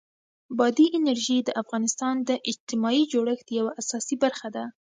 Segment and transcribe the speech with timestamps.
[0.57, 4.65] بادي انرژي د افغانستان د اجتماعي جوړښت یوه اساسي برخه ده.